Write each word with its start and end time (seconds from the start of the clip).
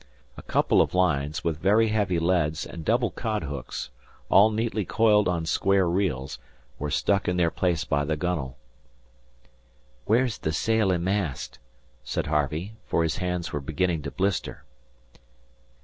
A 0.35 0.41
couple 0.41 0.81
of 0.81 0.95
lines, 0.95 1.43
with 1.43 1.59
very 1.61 1.89
heavy 1.89 2.17
leads 2.17 2.65
and 2.65 2.83
double 2.83 3.11
cod 3.11 3.43
hooks, 3.43 3.91
all 4.29 4.49
neatly 4.49 4.83
coiled 4.83 5.27
on 5.27 5.45
square 5.45 5.87
reels, 5.87 6.39
were 6.79 6.89
stuck 6.89 7.27
in 7.27 7.37
their 7.37 7.51
place 7.51 7.83
by 7.85 8.03
the 8.03 8.17
gunwale. 8.17 8.57
"Where's 10.05 10.39
the 10.39 10.53
sail 10.53 10.91
and 10.91 11.05
mast?" 11.05 11.59
said 12.03 12.25
Harvey, 12.25 12.73
for 12.87 13.03
his 13.03 13.17
hands 13.17 13.53
were 13.53 13.61
beginning 13.61 14.01
to 14.01 14.09
blister. 14.09 14.63